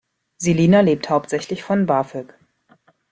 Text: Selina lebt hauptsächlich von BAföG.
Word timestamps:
Selina 0.39 0.79
lebt 0.81 1.11
hauptsächlich 1.11 1.61
von 1.61 1.85
BAföG. 1.85 2.33